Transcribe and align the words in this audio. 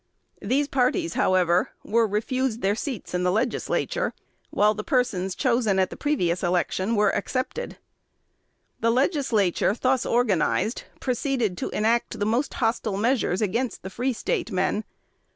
These 0.41 0.67
parties, 0.67 1.13
however, 1.13 1.73
were 1.83 2.07
refused 2.07 2.63
their 2.63 2.73
seats 2.73 3.13
in 3.13 3.21
the 3.21 3.31
Legislature; 3.31 4.15
while 4.49 4.73
the 4.73 4.83
persons 4.83 5.35
chosen 5.35 5.77
at 5.77 5.91
the 5.91 5.95
previous 5.95 6.41
election 6.41 6.95
were 6.95 7.11
accepted. 7.15 7.77
The 8.79 8.89
Legislature 8.89 9.75
thus 9.79 10.03
organized 10.03 10.85
proceeded 10.99 11.55
to 11.59 11.69
enact 11.69 12.17
the 12.17 12.25
most 12.25 12.55
hostile 12.55 12.97
measures 12.97 13.43
against 13.43 13.83
the 13.83 13.91
Free 13.91 14.11
State 14.13 14.51
men. 14.51 14.85